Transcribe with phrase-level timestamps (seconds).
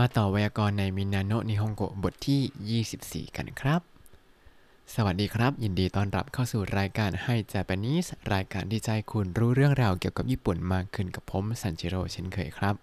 [0.00, 3.80] มาต่อไวยากรณ์ในมินาโนะนิฮงโกบทที่ 24 กันครับ
[4.94, 12.74] สวัสดีครับ ยินดีต้อนรับเข้าสู่รายการให้ Japanese รายการที่ให้คุณรู้เรื่องราวเกี่ยวกับญี่ปุ่นมากขึ้นกับผมซันจิโร่เช่นเคยครับ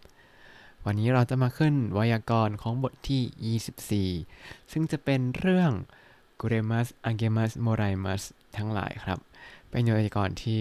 [0.86, 5.72] วันนี้เราจะมาขึ้นไวยากรณ์ของบทที่ 24 ซึ่งจะเป็นเรื่อง
[6.40, 8.22] กุเรมัสอังเกมัสโมไรมัส
[8.58, 9.20] ทั้งหลายครับ
[9.70, 10.60] เป็นไวยากรณ์ที่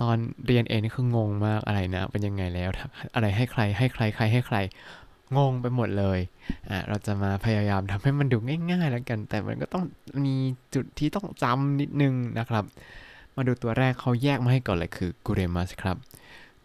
[0.00, 0.16] ตอน
[0.46, 2.70] เรียนเองนี่คืองงมากอะไรนะ เป็นยังไงแล้ว
[3.14, 4.58] อะไรให้ใครให้ใครใครให้ใคร
[5.36, 6.18] งงไปหมดเลย
[6.70, 8.38] อะเราจะมาพยายามทำให้มันดู
[8.70, 9.84] ง่ายๆแล้วกัน แต่มันก็ต้อง
[10.24, 10.36] มี
[10.74, 12.64] จุดที่ต้องจำนิดนึงนะครับ
[13.36, 15.96] มาดูตัวแรกเขาแยกมาให้ก่อนเลยคือกูเรมัสครับ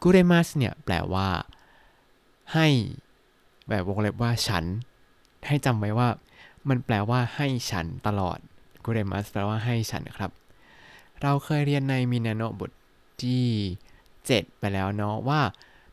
[0.02, 1.28] กูเรมัสเนี่ยแปลว่า
[2.54, 2.68] ให้
[3.70, 4.66] แบบวงเล็บว่าฉัน
[5.48, 6.08] ให้จำไว้ว่า
[6.70, 8.38] มันแปลว่าให้ฉันตลอด
[8.84, 10.32] กูเรมัสแปลว่าให้ฉันครับ
[11.22, 12.72] เราเคยเรียนในมินาโนบท
[13.24, 13.46] ที่
[14.04, 15.42] 7 ไปแล้วเนาะว่า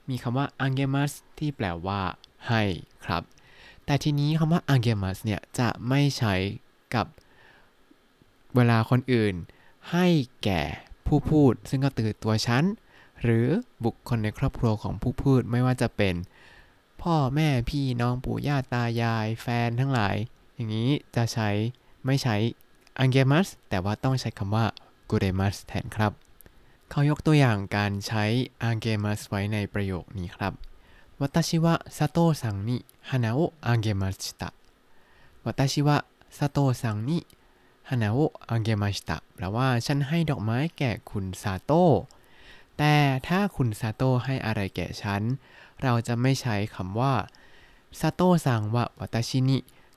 [0.09, 2.01] มีคำว่าอังเกมัสที่แปลว่า
[2.49, 2.63] ให้
[3.07, 3.23] ครับ
[3.85, 6.35] แต่ทีนี้คำว่าอังเกมัสเนี่ยจะไม่ใช้
[6.95, 7.07] กับ
[8.55, 9.35] เวลาคนอื่น
[9.91, 10.07] ให้
[10.45, 10.63] แก่
[11.07, 12.65] ผู้พูด ซึ่งก็ตือตัวฉัน
[13.23, 13.47] หรือ
[13.85, 16.15] บุคคลในครอบครัวของผู้พูดไม่ว่าจะเป็น
[17.03, 20.17] พ่อแม่พี่น้องปู่ย่าตายาย แฟนทั้งหลาย
[20.55, 21.49] อย่างนี้จะใช้
[22.07, 22.37] ไม่ใช้
[22.99, 24.65] อังเกมัสแต่ว่าต้องใช้คำว่า
[25.11, 26.13] กูเรมัสแทนครับ
[26.91, 28.25] เขายกตัวอย่างการใช้
[28.63, 30.53] อังเกมัสไว้ในประโยคนี้ครับ
[31.20, 34.54] 私は佐藤さんに花をあげました。
[35.46, 37.26] 私は佐藤さんに
[37.84, 41.84] 花をあげましたแปลว่าฉันให้ดอกไม้แก่คุณซาโต้
[42.78, 42.94] แต่
[43.28, 45.22] ถ้าคุณซาโต้ให้อะไรแก่ฉัน
[45.82, 47.14] เราจะไม่ใช้คำว่า
[48.00, 49.52] ซาโต้ซังว่า私に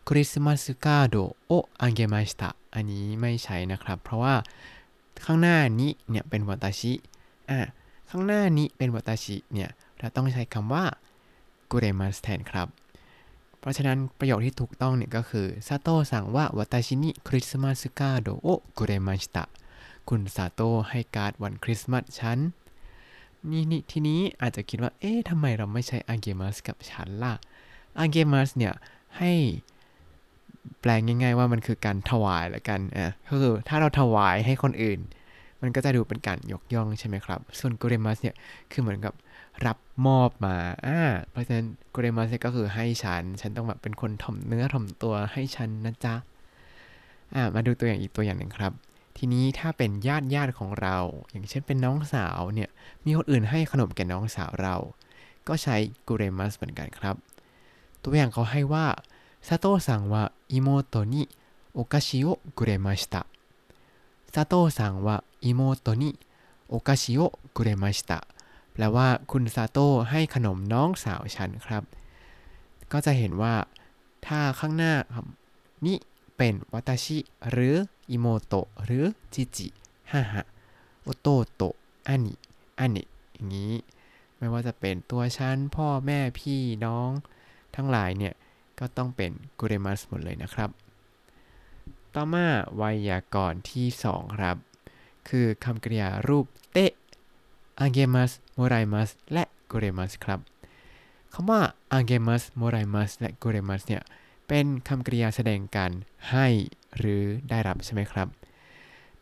[0.09, 2.43] คริสต์มาสการ์โดโอあげました
[2.75, 4.35] อันนี้ไม่ใช้นะครับ เพราะว่า
[5.25, 6.93] ข้างหน้านี้เนี่ยเป็นวัตชิ
[7.51, 7.61] อ่ะ
[8.11, 10.85] ข้างหน้านี้เป็นวัตชิเนี่ยเราต้องใช้คำว่า
[11.74, 12.68] くれます แทนครับ
[13.60, 19.44] เพราะฉะนั้นประโยคที่ถูกต้องเนี่ยก็คือ佐藤さんは私にクリスマスカードをくれました
[20.10, 22.40] คุณซาโต้ให้การ์ดวันคริสต์มาสฉัน
[23.52, 27.34] นี่นี่ทีนี้อาจจะคิดว่า เอ๊ะทำไมเราไม่ใช้อาเกมัสกับฉันล่ะ
[28.00, 28.74] อาเกมัสเนี่ย
[29.18, 29.34] ให้
[30.80, 35.00] แปลงง่ายๆว่ามันคือการถวายละกันอะก็คือถ้าเราถวายให้คนอื่น
[35.62, 38.36] มันก็จะดูเป็นการยกย่องใช่ไหมครับ ส่วนกุเรมัสเนี่ย
[38.72, 39.14] คือเหมือนกับ
[39.66, 39.78] รับ
[40.08, 40.56] มอบมา
[40.86, 41.00] อ่า
[41.32, 46.16] เพราะฉะนั้นกุเรมาเซก็คือให้ฉัน ฉันต้องแบบเป็นคนถ่อมเนื้อถ่อมตัวให้ฉันนะจ๊ะ
[47.36, 48.74] อ่ามาดูตัวอย่างอีกตัวอย่างหนึ่งครับ
[49.18, 50.98] ทีนี้ถ้าเป็นญาติญาติของเรา
[51.32, 52.70] อย่างเช่นเป็นน้องสาวเนี่ย
[53.06, 54.76] มีคนอื่นให้ขนมแก่น้องสาวเรา
[55.48, 55.76] ก็ใช้
[56.08, 57.16] くれます เหมือนกันครับ
[58.04, 58.86] ตัวอย่างเขาให้ว่า
[59.48, 64.34] 佐藤さんは妹にお菓子をくれました。
[64.34, 68.20] 佐藤さんは妹にお菓子をくれました
[68.74, 71.84] แปลว่าคุณซาโต้ให้ขนมน้องสาวฉันครับ
[72.92, 73.56] ก็จะเห็นว่า
[74.28, 75.28] ถ้าข้างหน้าครับ
[75.86, 75.98] นี่
[76.38, 77.18] เป็นวัตชิ
[77.50, 77.76] หรือ
[78.12, 79.68] อิโมโตะหรือจิจิ
[80.12, 80.46] ฮ่าฮะ
[81.04, 81.76] โอโตโตะ
[82.08, 82.34] อันิ
[82.80, 83.04] อันิ
[83.34, 83.74] อย่างนี้
[84.38, 87.10] ไม่ว่าจะเป็นตัวฉัน พ่อแม่พี่น้อง
[87.76, 88.34] ทั้งหลายเนี่ย
[88.80, 90.70] ก็ต้องเป็นกุเรมัสหมดเลยนะครับ
[92.14, 94.58] ต่อมาไวยากรณ์ที่ 2 ครับ
[95.30, 96.92] คือคำกริยารูปเตะ
[97.86, 100.40] อาเกมัสโมไรมัสและกุเรมัสครับ
[101.34, 101.62] คำว่า
[101.92, 104.04] อาเกมัสโมไรมัสและกุเรมัสเนี่ย
[104.48, 105.92] เป็นคำกริยาแสดงการ
[106.32, 106.48] ให้
[106.98, 108.28] หรือได้รับใช่ไหมครับ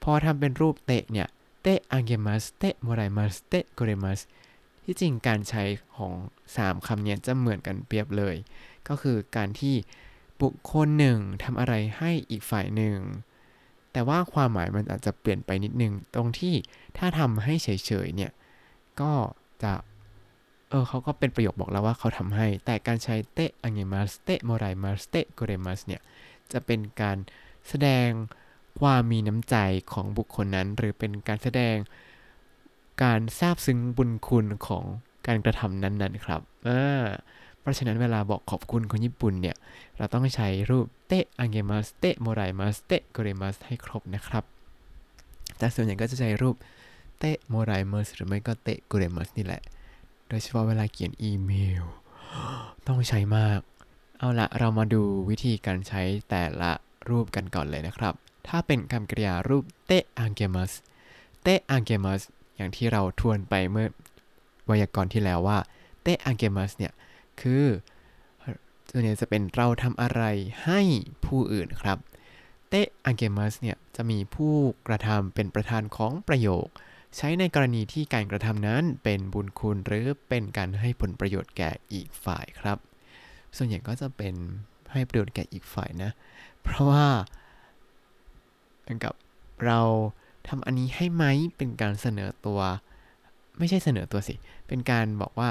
[0.04, 1.28] พอทำเป็นรูปเตะเนี่ย
[1.62, 4.20] เตะอาเกมัสเตะโมไรมัสเตะกุเรมัส
[4.84, 5.64] ที่จริงการใช้
[5.96, 6.14] ของ
[6.54, 8.36] 3คำนี้จะเหมือนกันเปรียบเลย
[8.88, 9.76] ก็คือการที่
[10.42, 12.98] บุคคลหนึ่งทำอะไรให้อีกฝ่ายหนึ่ง
[13.92, 16.56] แต่ว่าความหมายมันอาจจะเปลี่ยนไปนิดนึง ตรงที่
[16.98, 18.32] ถ้าทำให้เฉยๆเนี่ย
[19.00, 19.14] ก็
[19.64, 19.74] จะ
[20.70, 26.02] เออเขาก็เป็นประโยคบอกแล้วว่าเขาทำให้ แต่การใช้เตะอังเกมัสเตะโมไรมัสเตะโกเรมัสเนี่ย
[26.52, 27.18] จะเป็นการ
[27.68, 28.10] แสดง
[28.80, 29.56] ความมีน้ำใจ
[29.92, 31.76] ของบุคคลนั้น หรือเป็นการแสดง
[33.04, 34.84] การซาบซึ้งบุญคุณของ
[35.28, 37.04] การกระทำนั้นๆครับอ่า
[37.60, 39.56] เพราะฉะนั้นเวลาบอกขอบคุณคนญี่ปุ่นเนี่ย
[39.98, 44.44] เราต้องใช้รูปเตะอังเกมัสเตะโมไรมัสเตะโกเรมัสให้ครบนะครับ
[45.58, 46.56] แต่ส่วนใหญ่ก็จะใช้รูป
[47.22, 49.62] เตะโมไรเมอร์สหรือไม่ก็เตะกูเรมัสนี่แหละ
[50.30, 51.52] โดยเฉพาะเวลาเขียนอีเม
[51.82, 51.84] ล
[52.88, 53.60] ต้องใช้มาก
[54.18, 56.72] เอาละเรามาดูวิธีการใช้แต่ละ
[57.10, 58.14] รูปกันก่อนเลยนะครับ
[58.48, 60.72] ถ้าเป็นคำกริยารูปเตะอังเกมัส
[61.44, 62.22] เตะอังเกมัส
[62.56, 63.88] อย่างที่เราทวนไปเมื่อ
[64.66, 65.58] ไวยากรณ์ที่แล้วว่า
[66.02, 66.94] เตะอังเกมัสเนี่ย
[67.42, 67.66] คือ
[68.92, 70.24] ส่วนใหญ่จะเป็นเราทำอะไร
[70.66, 70.82] ให้
[71.26, 71.98] ผู้อื่นครับ
[72.70, 74.54] เตะอังเกมัสเนี่ยจะมีผู้
[74.88, 76.68] กระทำเป็นประธานของประโยค
[77.16, 82.78] ใช้ในกรณีที่การกระทำนั้นเป็นบุญคุณหรือเป็นการให้ผลประโยชน์แก่อีกฝ่ายครับ
[83.58, 84.36] ส่วนใหญ่ก็จะเป็น
[84.92, 86.12] ให้ประโยชน์แก่อีกฝ่ายนะ
[86.64, 87.06] เพราะว่า
[88.82, 89.14] เหมือนกับ
[89.66, 89.80] เรา
[90.48, 91.24] ทำอันนี้ให้ไหม
[91.58, 92.60] เป็นการเสนอตัว
[93.58, 94.36] ไม่ใช่เสนอตัวสิ
[94.68, 95.50] เป็นการบอกว่า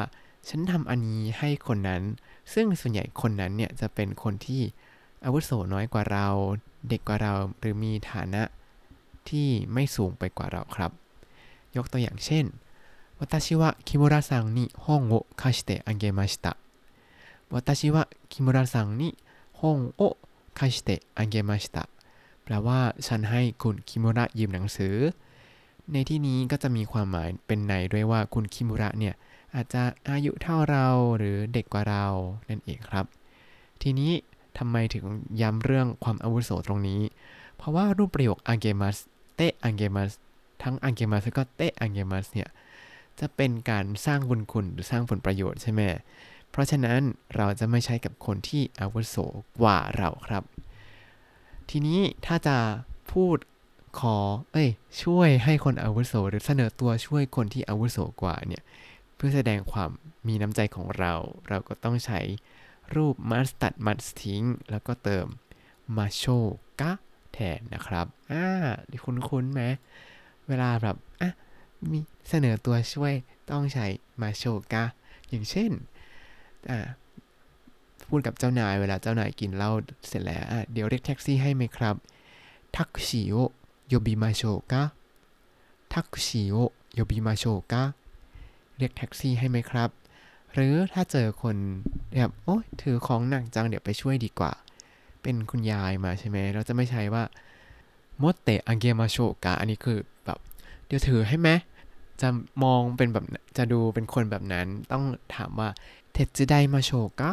[0.49, 2.03] ฉันทำอันนี้ให้คนนั้น
[2.55, 4.63] ซึ่งส่วนใหญ่คนนั้นเนี่ยจะเป็นคนที่
[5.25, 6.27] อาวุโสน้อยกว่าเรา
[6.89, 8.43] เด็กกว่าเราหรือมีฐานะ
[9.29, 10.91] ที่ไม่สูงไปกว่าเราครับ
[11.78, 12.46] ยกตัวอย่างเช่น
[13.20, 16.58] 私は木村さんに本を貸してあげました
[17.50, 19.18] 私は木村さんに
[19.54, 20.18] 本を
[20.54, 21.88] 貸してあげました
[22.44, 24.96] แปลว่าฉันให้คุณคิมุระยืมหนังสือ
[25.94, 29.16] ในที่นี้ก็จะมีความหมายเป็นในด้วยว่าคุณคิมุระเนี่ย
[29.56, 30.88] อาจจะอายุเท่าเรา
[31.18, 32.06] หรือเด็กกว่าเรา
[32.50, 33.06] นั่นเองครับ
[33.82, 34.12] ทีนี้
[34.58, 35.06] ทำไมถึง
[35.42, 37.02] ย้ำเรื่องความอาวุโสตรงนี้
[37.56, 38.98] เพราะว่ารูปประโยคอังเกมัส
[39.36, 40.12] เตะอังเกมัส
[40.63, 42.49] ทั้งอังเกมัสแล้วก็เตะอังเกมัสเนี่ย
[43.21, 45.81] จะเป็นการสร้างบุญคุณหรือสร้างผลประโยชน์ใช่ไหม
[46.51, 47.01] เพราะฉะนั้น
[47.37, 49.17] เราจะไม่ใช้กับคนที่อาวุโส
[49.61, 50.43] กว่าเราครับ
[51.71, 52.57] ทีนี้ถ้าจะ
[53.13, 53.37] พูด
[54.01, 54.17] ขอ
[54.53, 54.69] เอ้ย
[55.03, 58.63] ช่วยให้คนอาวุโสหรือเสนอตัวช่วยคนที่อาวุโสกว่าเนี่ย
[59.15, 59.91] เพื่อแสดงความ
[60.27, 61.13] มีน้ำใจของเรา
[61.49, 62.21] เราก็ต้องใช้
[62.95, 65.27] รูปมัสตัดมัสทิ้ง แล้วก็เติม
[65.97, 66.25] มาโช
[66.81, 66.93] กะ
[67.33, 68.47] แทนนะครับ อ่า
[69.05, 69.63] คุ้นๆไหม
[70.51, 71.31] เวลาแบบอะ
[71.93, 71.99] มี
[72.29, 73.15] เสนอตัวช่วย
[73.51, 73.87] ต้องใช้
[74.21, 74.85] มาโชกะ
[75.29, 75.71] อย่างเช่น
[76.71, 76.79] อ่า
[78.09, 79.71] พูดกับเจ้านายเวลาเจ้านายกินเหล้า
[80.07, 81.97] เสร็จแล้วอะเดี๋ยวเรียกแท็กซี่ให้ไหมครับ
[82.77, 83.37] ทักซี่โอ
[83.89, 84.43] โยบิมาโช
[84.73, 84.83] กะ
[85.95, 86.57] ทักซี่โอ
[86.95, 87.83] โยบิมาโชกะ
[88.79, 89.91] เรียกแท็กซี่ให้ไหมครับ
[90.55, 91.57] หรือถ้าเจอคน
[92.15, 94.53] แบบโอ้ยถือของหนักจังเดี๋ยวไปช่วยดีกว่า
[95.23, 97.23] เป็นคุณยายมาใช่ไหมเราจะไม่ใช้ว่า
[98.23, 100.39] มดเตะอังเกมาโชกะอันนี้คือแบบ
[100.87, 101.49] เดี๋ยวถือให้ไหม
[102.21, 102.29] จะ
[102.63, 103.25] มองเป็นแบบ
[103.57, 105.69] จะดูเป็นคนแบบนั้น ต้องถามว่า
[106.13, 106.91] เทจิไดมาโช
[107.21, 107.31] กะ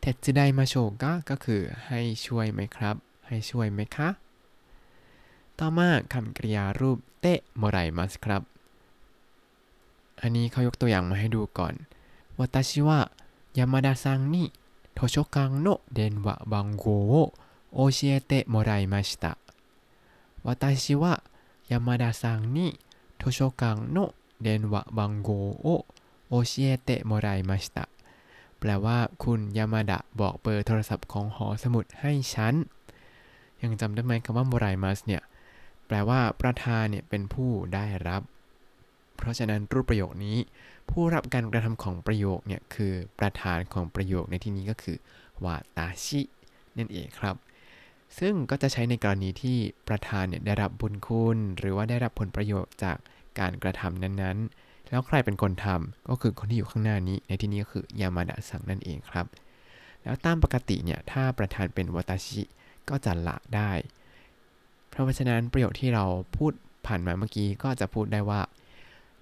[0.00, 4.08] เทจิไดมาโชกะก็คือให้ช่วยไหมครับ ให้ช่วยไหมคะ
[5.58, 8.42] ต่อมาคำกริยารูปเตะโมไรมัสครับ
[10.20, 11.74] อันนี้เขายกตัวอย่างมาให้ดูก่อน
[12.38, 12.70] 私
[20.46, 21.12] วัตชิวะ
[21.70, 22.66] ยามาดาซังนิ
[23.16, 23.76] โทโชกัง
[28.58, 32.54] แปลว่าคุณยามาดะบอกเบอร์โทรศัพท์ของหอสมุดให้ฉัน
[33.62, 35.22] ยังจำได้ไหมคำว่าโมไรมัสเนี่ย
[35.86, 38.22] แปลว่าประธานเนี่ยเป็นผู้ได้รับ
[39.16, 40.36] เพราะฉะนั้นรูปประโยคนี้
[40.90, 44.96] ผู้รับการกระทำของประโยคเนี่ยคือประธานของประโยคในที่นี้ก็คือ
[45.44, 46.20] วาตาชิ
[46.78, 47.34] นั่นเองครับ
[48.18, 49.58] ซึ่งก็จะใช้ในกรณีที่
[49.88, 52.96] ประธานเนี่ยได้รับบุญคุณ หรือว่าได้รับผลประโยชน์จาก
[53.38, 59.26] การกระทำนั้นๆ แล้วใครเป็นคนทำก็คือคนที่อยู่ข้างหน้านี้ ในที่นี้ก็คือยามาดะสังนั่นเองครับ
[60.02, 62.42] แล้วตามปกติเนี่ยถ้าประธานเป็นวาตาชิ
[62.88, 63.70] ก็จะละได้
[64.90, 66.04] เพราะฉะนั้นประโยคที่เรา
[66.36, 66.52] พูด
[66.86, 68.40] ผ่านมาเมื่อกี้ก็จะพูดได้ว่า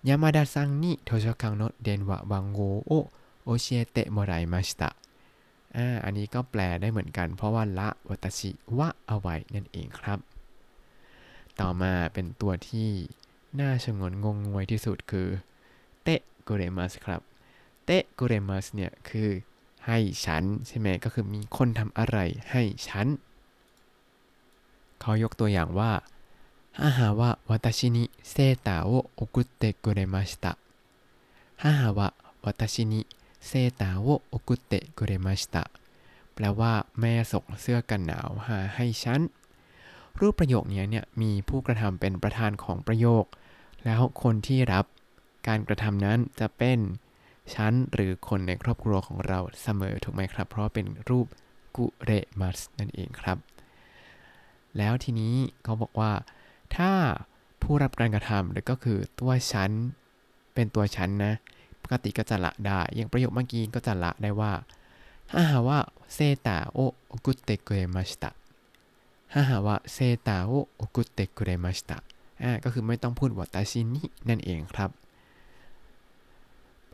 [0.08, 2.92] ยามาดะซังนี่โทชคังโนเดนวะบังโกโอ
[3.44, 4.90] โอเชเตะโมไรมาชิตะ
[5.77, 10.19] อ่าอันนี้ก็แปลได้เหมือนกัน เพราะว่าละวาตาชิวะเอาไว้นั่นเองครับ
[11.59, 12.89] ต่อมาเป็นตัวที่
[13.59, 15.27] น่าชงนงงงวยที่สุดคือ
[16.03, 17.21] เตะกุเรมัสครับ
[17.85, 19.29] เตะกุเรมัสเนี่ยคือ
[19.87, 22.17] ให้ฉันใช่ไหมก็คือมีคนทำอะไร
[22.51, 23.07] ให้ฉัน
[25.01, 25.91] เขายกตัวอย่างว่า
[26.75, 30.57] 母は私にセーターを送ってくれました
[31.57, 33.05] 母は私に
[33.46, 35.64] เซตาโวโอกุเตกุเรมาชตะ
[36.34, 39.20] แปลว่าแม่ส่งเสื้อกันหนาวหาให้ฉัน
[40.20, 43.24] รูปประโยคนี้เนี่ยมีผู้กระทำเป็นประธานของประโยค
[43.84, 44.84] แล้วคนที่รับ
[45.48, 46.78] การกระทำนั้นจะเป็น
[47.54, 51.26] ฉันหรือคนในครอบครัวของเราเสมอถูกไหมครับ เพราะเป็นรูป
[51.76, 53.38] กุเรมัสนั่นเองครับ
[54.78, 56.12] แล้วทีนี้เขาบอกว่า
[56.76, 56.92] ถ้า
[57.62, 59.70] ผู้รับการกระทำหรือก็คือตัวฉัน
[60.54, 61.34] เป็นตัวฉันนะ
[61.82, 64.52] ปกติก็จะละได้ อย่างประโยคเมื่อกี้ก็จะละได้ว่า
[65.30, 65.78] ถ้าหาว่า
[66.14, 68.30] เซตาโอโอกุเตกุเรมาชิตะ
[69.32, 71.98] ถ้าหาว่าเซตาโอโอกุเตกุเรมาชิตะ
[72.64, 74.90] ก็คือไม่ต้องพูดว่าตาชินินั่นเองครับ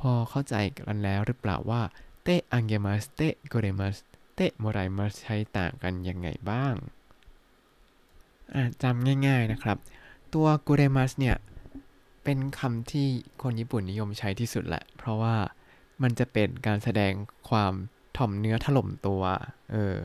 [0.01, 1.83] พอเข้าใจกันแล้วหรือเปล่าว่า
[2.23, 3.21] เตอังเกมาสเต
[3.53, 3.97] กุเรมาส
[4.35, 6.75] เตโมไรมาใช้ต่างกันยังไงบ้าง
[8.83, 9.79] จำง่ายๆนะครับ
[10.35, 11.37] ตัวกุเรมาสเนี่ย
[12.25, 13.07] เป็นคำที่
[13.43, 15.35] คนญี่ปุ่นนิยมใช้ที่สุดแหละ เพราะว่า
[16.03, 17.13] มันจะเป็นการแสดง
[17.51, 17.73] ความ
[18.17, 19.23] ถ่อมเนื้อถล่มตัว
[19.73, 19.97] เออ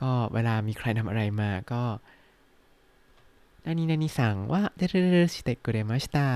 [0.00, 1.82] ก็เวลามีใครทำอะไรมาก็
[3.64, 6.28] นานินานิสั่งว่าเดเรชิเตกุเรมาสตา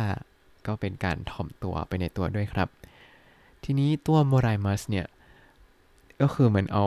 [0.66, 2.68] ก็เป็นการถ่อมตัวไปในตัวด้วยครับ
[3.64, 5.06] ทีนี้ตัวโมไรมัสเนี่ย
[6.20, 6.84] ก็คือเหมือนเอา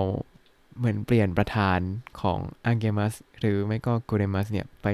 [0.78, 1.80] เหมือนเปลี่ยนประธาน
[2.22, 4.88] ของอังเกมัสหรือไม่ก็กูเรมัสเนี่ย ไป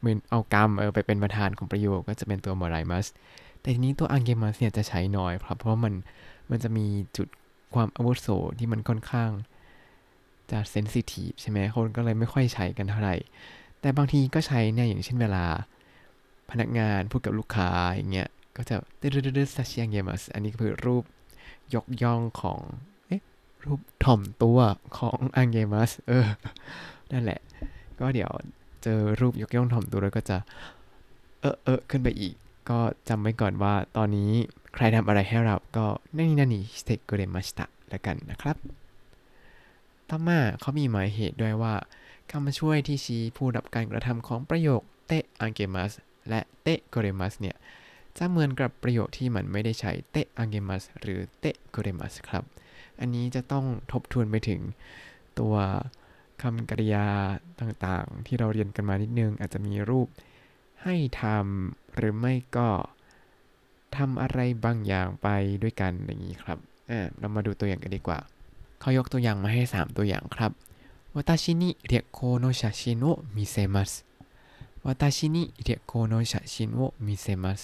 [0.00, 3.06] เหมือนเอากรรมเออไปเป็นประธานของประโยคก็จะเป็นตัวมอไรมัส
[3.60, 5.94] แต่ทีนี้ตัวอังเกมัสเนี่ยจะใช้น้อยครับเพราะมัน
[6.50, 7.28] มันจะมีจุด
[7.74, 8.28] ความอาวุโส
[8.58, 9.30] ที่มันค่อนข้าง
[10.50, 13.16] จะเซนซิทีฟใช่ไหมคนก็เลยไม่ค่อยใช้กันเท่าไหร่
[13.80, 15.44] แต่บางทีก็ใช้เนี่ยอย่างเช่นเวลา
[16.50, 21.04] พนักงานพูดกับลูกค้าอย่างเงี้ยก็จะเดืดดืดซัชยังเกมัสอันนี้คือรูป
[21.74, 22.60] ยกย่องของ
[23.06, 23.22] เอ๊ะ
[23.64, 24.58] รูปถ่อมตัว
[24.98, 26.26] ของอังเกมัสเออ
[27.12, 27.40] นั่นแหละ
[28.00, 28.30] ก็เดี๋ยว
[28.82, 30.36] เจอรูปยกย่องถ่อมตัวแล้วก็จะ
[31.40, 32.34] เออเออขึ้นไปอีก
[32.70, 34.30] ก็จำไว้ก่อนว่าตอนนี้
[34.74, 38.56] ใครทำอะไรให้เราก็นั่นนี่นั่นนี่สเต็กุเรมาชิตะแล้วกันนะครับ
[40.08, 41.74] ต่อมาเขามีหมายเหตุด้วยว่า
[42.30, 45.92] คำมาช่วยที่ชี้ผู้รับการกระทำของประโยคเตะอังเกมัส
[46.28, 47.56] และเตะกเรมัสเนี่ย
[48.18, 52.44] จะเหมือนกับประโยคที่มันไม่ได้ใช้เตะอังเกมัสหรือเตะกเรมัสครับ
[53.00, 54.60] อันนี้จะต้องทบทวนไปถึง
[55.38, 55.54] ตัว
[56.42, 57.06] คำกริยา
[57.60, 60.08] ต่างๆ ที่เราเรียนกันมานิดนึง อาจจะมีรูป
[60.82, 62.68] ให้ทำหรือไม่ก็
[63.96, 65.28] ทำอะไรบางอย่างไป
[65.62, 66.58] ด้วยกันอย่างนี้ครับ
[67.18, 68.18] เรามาดูตัวอย่างกันดีกว่า
[68.80, 70.52] เขายกตัวอย่างมาให้ 3 ตัวอย่างครับ
[71.14, 73.06] วัตชินิเรียกโคโนชาชินโอ
[73.36, 73.92] มิเซมัส
[74.86, 77.60] วัตชินิเรียโคโนชาชินโอมิเซมัส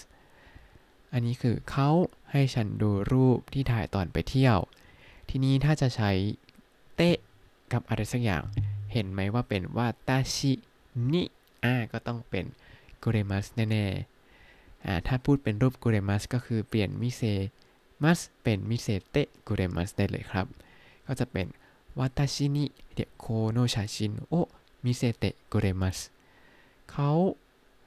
[1.12, 1.88] อันนี้คือเขา
[2.30, 4.58] ให้ฉันดูรูปที่ถ่ายตอนไปเที่ยว
[5.28, 6.10] ทีนี้ถ้าจะใช้
[6.96, 7.16] เตะ
[7.72, 8.42] กับอะไรสักอย่าง
[8.96, 10.52] เห็นไหมว่าเป็นว่าตาชิ
[11.12, 11.22] นิ
[11.64, 12.44] อ่าก็ต้องเป็น
[13.02, 17.22] กุเรมัสแน่ๆอ่าถ้าพูดเป็นรูปกุเรมัสก็คือเปลี่ยนมิเซ
[18.02, 20.46] มัสเป็นมิเซเตะกุเรมัสได้เลยครับ
[21.06, 21.46] ก็จะเป็น
[21.98, 24.34] วาตาชินิเดโคโนชาชินโอ
[24.84, 25.98] มิเซเตะกุเรมัส
[26.90, 27.10] เขา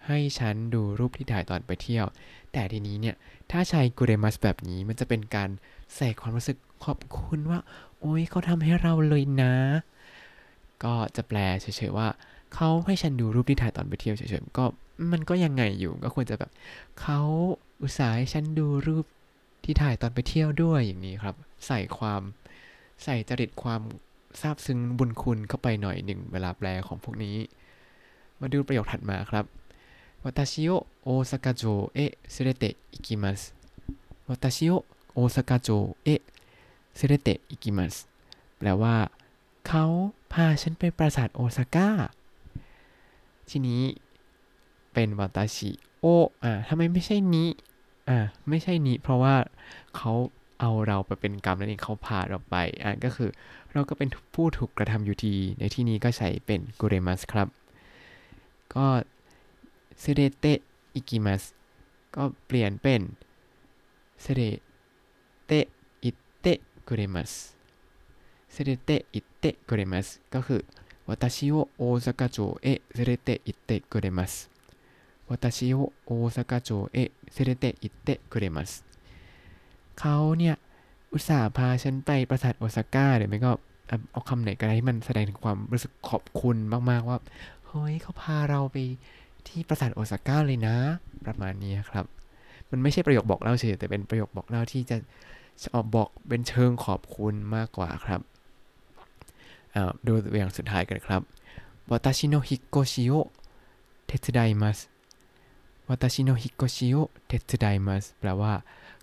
[0.08, 2.06] ให้ฉันดูรูปที่ถ่ายตอนไปเที่ยว
[2.52, 3.16] แต่ทีนี้เนี่ย
[3.52, 5.50] ถ้าใช้กุเรมัสแบบนี้มันจะเป็นการ
[5.96, 7.60] ใส่ความรู้สึกขอบคุณว่า
[8.00, 9.54] โอ้ยเขาทำให้เราเลยนะ
[10.84, 12.08] ก็จะแปลเฉยๆว่า
[12.54, 14.66] เขาให้ฉันดูรูปที่ถ่ายตอนไปเที่ยวเฉยๆก็
[15.12, 16.52] มันก็ยังไงอยู่ก็ควรจะแบบ
[17.02, 17.20] เขา
[17.82, 19.06] อุตส่าห์ให้ฉันดูรูป
[19.64, 21.36] ที่ถ่ายตอนไปเที่ยวด้วยอย่างนี้ครับ
[21.68, 22.22] ใส่ความ
[23.04, 23.82] ใส่จริตความ
[24.42, 27.36] ซาบซึ้งบุญคุณเข้าไปหน่อยหนึ่งเวลาแปลของพวกนี้
[28.40, 29.46] มาดูประโยคถัดมาครับ
[30.24, 33.41] 私を大阪城へ連れて行きます。
[33.41, 37.96] 私を大阪城へ連れて行きます
[38.58, 38.96] แปลว่า
[39.70, 39.86] เขา
[40.34, 41.90] พาฉันไปปราสาทโอซาก้า
[43.50, 43.82] ทีนี้
[44.94, 45.72] เป็นวาตาชิ
[46.02, 46.06] โอ
[46.44, 47.48] อ่าทำไมไม่ใช่นี้
[48.10, 48.18] อ่า
[48.50, 49.36] ไม่ใช่นี้ เพราะว่า
[49.96, 50.14] เขา
[50.60, 53.30] เอาเราไปเป็นกรรมนั่นเองเขาพาเราไปอ่าก็คือ
[53.74, 57.48] เราก็เป็นผู้ถูกกระทำอยู่ดีในที่นี้ก็ใช้เป็นกุเรมัสครับ
[58.76, 58.86] ก็
[60.00, 60.46] เซเรเต
[60.94, 61.44] อิกิมัส
[62.16, 63.02] ก็เปลี่ยนเป็น
[64.22, 64.42] เซเร
[65.46, 65.52] เต
[66.04, 66.46] อิเต
[66.88, 67.32] กุเรมัส
[68.54, 70.62] 連れて行ってくれます ก็คือ
[71.08, 74.26] 私を大阪城へ連れて行ってくれます
[80.00, 80.56] เขาเนี่ย
[81.14, 83.52] อุตส่าห์พาฉันไปปราสาทโอซาก้าหรือไม่ก็
[84.12, 86.58] เอาคำไหนก็ได้ที่มันแสดงถึงความรู้สึกขอบคุณ
[86.90, 87.18] มากๆว่า
[87.68, 88.78] เฮ้ยเขาพาเราไป
[89.48, 90.76] ที่ปราสาทโอซาก้าเลยนะ
[91.26, 92.06] ประมาณนี้ครับ
[92.72, 94.98] มันไม่ใช่ประโยคบอกเล่าเฉยแต่เป็นประโยคบอกเล่าที่จะ
[95.76, 98.22] ออกบอกเป็นเชิงขอบคุณมากกว่าครับ
[100.08, 101.22] ดูตัวอย่างสุดท้ายกันครับ
[101.90, 103.14] วาตาชิโนฮิโกชิโอ
[106.70, 108.54] เしを手伝いますแปลว่า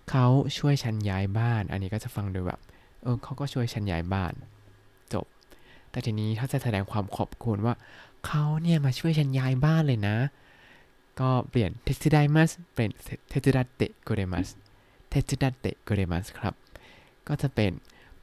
[0.09, 0.25] เขา
[0.57, 2.59] ช่วยฉันย้ายบ้าน อันนี้ก็จะฟังดูแบบ
[3.03, 4.33] เออเขาก็ช่วยฉันย้ายบ้าน
[5.13, 5.25] จบ
[5.89, 7.73] แต่ทีนี้ถ้าจะแสดงความขอบคุณว่า
[8.25, 10.15] เขาเนี่ยมาช่วยฉันย้ายบ้านเลยนะ
[11.19, 12.89] ก็เปลี่ยนเทสไดมัสเป็น
[13.29, 14.45] 手伝ってくれます。
[14.45, 14.47] 手伝
[15.09, 16.53] ってくれます ครับ
[17.27, 17.71] ก็จะเป็น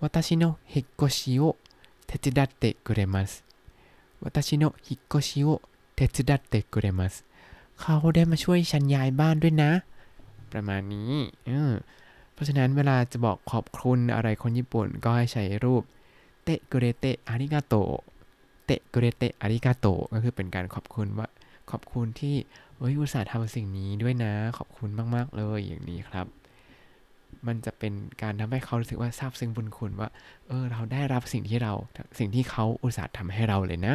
[0.00, 1.42] วาตาชิโนฮิโกชิโอ
[2.13, 3.43] 手伝ってくれます
[4.21, 5.61] 私の引っ越しを
[5.95, 7.23] 手伝ってくれます
[7.81, 9.71] เขาได้มาช่วยฉันย้ายบ้านด้วยนะ
[10.53, 11.11] ประมาณนี้
[11.47, 11.73] เออ
[12.33, 15.83] เพราะฉะนั้นเวลาจะบอกขอบคุณอะไรคนญี่ปุ่นก็ให้ใช้รูป
[16.43, 17.75] เตะกุเรเตะอาริกาโต
[18.65, 21.27] เตะกุเรเตะอาริกาโตก็คือเป็นการขอบคุณว่า
[21.71, 22.35] ขอบคุณที่
[22.77, 26.25] เอ้ยอุตส่าห์ทำสิ่งนี้ด้วยนะ ขอบคุณมากๆเลยอย่างนี้ครับ
[27.46, 30.08] มันจะเป็นการทำให้เขารู้สึกว่าซาบซึ้งบุญคุณว่า
[30.48, 31.72] เออ เราได้รับสิ่งที่เรา
[32.18, 33.94] สิ่งที่เขาอุตส่าห์ทำให้เราเลยนะ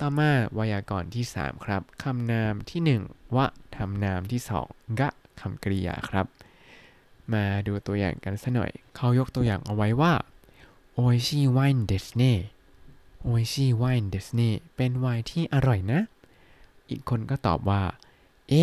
[0.00, 3.46] ต่อมาไวยากรณ์ที่ 3 ครับคำนามที่ 1 วะ
[3.76, 5.10] ทำนามที่ 2 กะ
[5.40, 6.26] คำกริยาครับ
[7.32, 10.12] มาดูตัวอย่างกันสัหน่อย เขายกตัวอย่างเอาไว้ว่า
[10.92, 12.32] โอชิไวน์เดสเน่
[13.22, 16.00] โอชิไวน์เดสเน่เป็นไวน์ที่อร่อยนะ
[16.90, 17.82] อีกคนก็ตอบว่า
[18.48, 18.54] เอ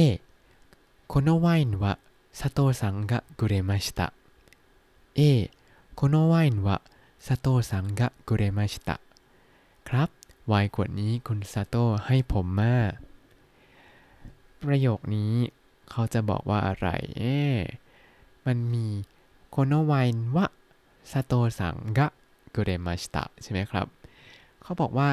[1.08, 1.48] โคโนไว
[2.35, 4.09] น์วะซาโตะซังกะกุเรมาชิตะ
[5.17, 5.21] เอ
[6.03, 6.81] このワインは
[7.21, 9.01] 佐藤さんがくれました
[9.89, 10.09] ครับ
[10.49, 12.77] ไวน์ขวดนี้คุณซาโต้ให้ผมมา
[14.63, 15.35] ประโยคนี้
[15.91, 17.57] เขาจะบอกว่าอะไร เอ๊ะ
[18.47, 18.87] มันมี
[19.51, 20.47] โคโนไวน์วะ
[21.11, 22.09] ซาโตะสังกะ
[22.55, 23.87] กุเรมาชิตะใช่ไหมครับ
[24.63, 25.09] เขาบอกว่า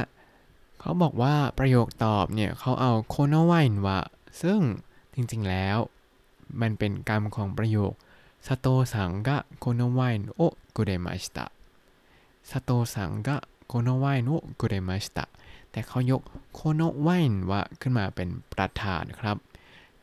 [0.79, 3.99] เขาบอกว่าประโยคตอบเนี่ยเขาเอาโคโนไวน์วะ
[4.41, 4.59] ซึ่ง
[5.13, 5.77] จริงๆแล้ว
[6.60, 7.92] มันเป็นกรรมของประโยค
[8.46, 10.40] ซาโตสังกะโคโนไวน์โอ
[10.76, 11.46] กุเรมาชิตะ
[12.50, 15.24] ซาโตสังกะโคโนไวน์โอกุเรมาชิตะ
[15.70, 16.22] แต่เขายก
[16.54, 19.36] โคโนไวน์วะขึ้นมาเป็นประธานครับ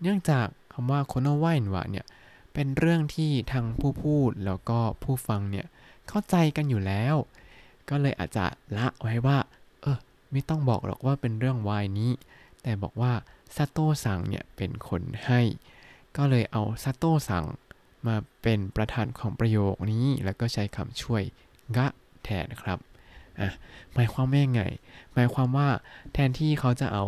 [0.02, 2.06] เนื่องจากคำว่าโคโนไวน์วะเนี่ย
[2.54, 5.66] เป็นเรื่องที่ทางผู้พูดแล้วก็ผู้ฟังเนี่ย
[6.08, 7.16] เข้าใจกันอยู่แล้ว
[7.90, 8.46] ก็เลยอาจจะ
[8.78, 9.38] ละไว้ว่า
[9.82, 9.98] เออ
[10.32, 12.12] ไม่ต้องบอกหรอกว่าเป็นเรื่องวายนี้
[12.64, 13.14] แต่บอกว่า
[13.56, 15.42] ซาโต้สั่งเนี่ยเป็นคนให้
[16.20, 17.46] ก็เลยเอาซาโต้สั่ง
[18.08, 21.24] มาเป็นประธานของประโยคนี้ แล้วก็ใช้คำช่วย
[21.78, 21.88] กะ
[22.24, 22.80] แทนครับ
[23.40, 23.50] อะ
[23.94, 24.62] หมายความว่ายังไง
[25.14, 25.68] หมายความว่า
[26.14, 27.06] แทนที่เขาจะเอา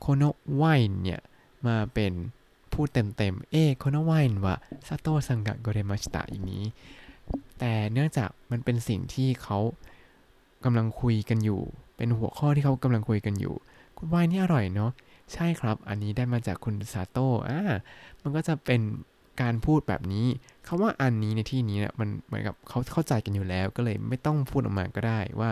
[0.00, 0.22] โคโน
[0.54, 1.20] ไวน์เนี่ย
[1.66, 2.12] มาเป็น
[2.72, 4.56] พูดเต็มๆ เอโคโนไวน์วะ
[4.88, 6.64] ซาโตะซังกะโกเรมาชิตะอย่างนี้
[7.58, 9.58] แต่เนื่องจากมันเป็นสิ่งที่เขา
[10.64, 11.60] กำลังคุยกันอยู่
[11.96, 13.54] เป็นหัวข้อที่เขากำลังคุยกันอยู่
[13.96, 14.90] คุณไวน์นี่อร่อยเนาะ
[15.32, 17.60] ใช่ครับ อันนี้ได้มาจากคุณซาโตะอ่า
[18.22, 18.80] มันก็จะเป็น
[19.42, 20.26] การพูดแบบนี้
[20.66, 25.50] คาว่าอันนี้ในที่นี้เนี่ยมันเหมือนกับเขาเข้าใจกันอยู่แล้ว ก็เลยไม่ต้องพูดออกมาก็ได้ว่า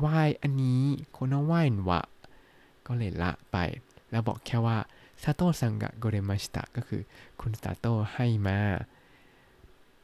[0.00, 2.02] ไวน์อันนี้โคโนไวน์วะ
[2.86, 3.56] ก็เลยละไป
[4.10, 4.78] แล้วบอกแค่ว่า
[5.22, 7.00] ซาโตะซังกะโกเรมาชิตะก็คือ
[7.40, 8.58] คุณซาโตะให้มา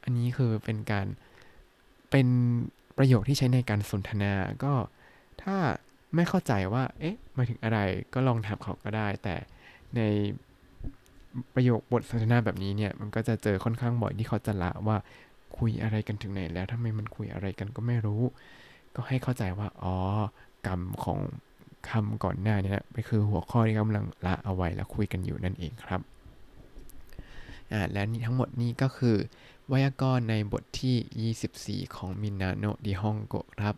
[0.03, 1.07] อันนี้คือเป็นการ
[2.11, 2.27] เป็น
[2.97, 4.73] ประโยคที่ใช้ในการสนทนา ก็
[5.43, 5.55] ถ้า
[6.15, 7.79] ไม่เข้าใจว่า เอ๊ะมาถึงอะไร
[8.13, 9.35] ก็ลองถามเขาก็ได้ แต่
[9.95, 10.01] ใน
[11.53, 14.97] ประโยคบทสนทนาแบบนี้เนี่ย มันก็จะเจอค่อนข้างบ่อยที่เขาจะละว่า
[15.57, 18.21] คุยอะไรกันถึงไหนแล้วทำไมมันคุยอะไรกันก็ไม่รู้
[18.95, 19.95] ก็ให้เข้าใจว่า อ๋อ
[20.67, 21.19] กรรมของ
[21.89, 26.01] คำก่อนหน้านี้นะไปคือหัวข้อที่กำลังละเอาไว้แล้วคุยกันอยู่นั่นเองครับ
[27.71, 29.15] อ่าและนี่ทั้งหมดนี้ก็คือ
[29.67, 33.75] ไวยากรณ์ในบทที่ 24 ของมินาโนะดิฮองโกะครับ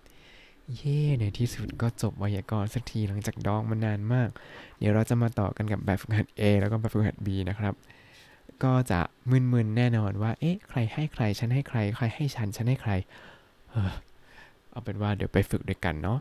[0.77, 4.29] เย่ในที่สุดก็จบไวยากรณ์สักทีหลังจากดองมานานมาก
[4.79, 7.73] เดี๋ยวเราจะมาต่อกันกับแบบฝึกหัด A แล้วก็แบบฝึกหัด B นะครับ
[8.63, 8.99] ก็จะ
[9.29, 12.91] มึนๆแน่นอนว่า เอ๊ะ ใครให้ใคร ฉันให้ใคร ใครให้ฉัน ฉันให้ใคร
[13.71, 13.91] เออ
[14.71, 16.19] เอาเป็นว่าเดี๋ยวไปฝึกด้วยกันเนาะ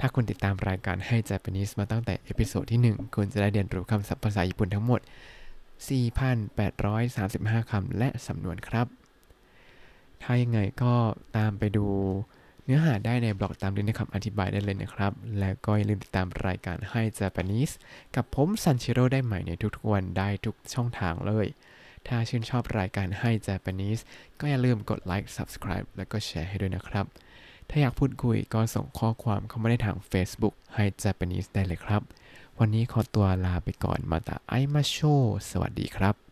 [0.00, 5.00] ถ้าคุณติดตามรายการให้ Japanese มาตั้งแต่เอพิโซดที่ 1 คุณจะได้เรียนรู้คำศัพท์ภาษาญี่ปุ่นทั้งหมด
[6.54, 8.86] 4,835คำและสำนวนครับ
[10.22, 10.94] ถ้ายังไงก็
[11.36, 11.86] ตามไปดู
[12.64, 17.74] เนื้อหาได้ในบล็อกตามลิงก์ในคำอธิบายได้เลยนะครับ และก็อย่าลืมติดตามรายการให้ Japanese
[18.16, 21.46] กับผมซันชิโร่ได้ใหม่ในทุกๆวันได้ทุกช่องทางเลย
[22.06, 24.02] ถ้าชื่นชอบรายการให้ Japanese
[24.40, 27.06] ก็อย่าลืมกดไลค์ subscribe แล้วก็แชร์ให้ด้วยนะครับ
[27.68, 32.02] ถ้าอยากพูดคุยก็ส่งข้อความเข้ามาได้ทาง Facebook ให้ Japanese ได้เลยครับ
[32.58, 34.98] วันนี้ขอตัวลาไปก่อนมาตาไอมาโช
[35.50, 36.31] สวัสดีครับ